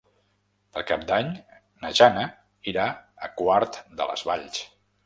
[0.77, 1.29] Per Cap d'Any
[1.85, 2.25] na Jana
[2.73, 2.89] irà
[3.29, 4.69] a Quart de les Valls.